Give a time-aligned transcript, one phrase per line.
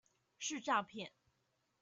[0.39, 1.11] 是詐騙